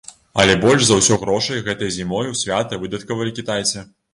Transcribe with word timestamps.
Але 0.43 0.53
больш 0.63 0.85
за 0.87 0.95
ўсё 0.99 1.17
грошай 1.25 1.61
гэтай 1.69 1.93
зімой 1.99 2.33
у 2.33 2.35
святы 2.41 2.83
выдаткавалі 2.85 3.39
кітайцы. 3.43 3.89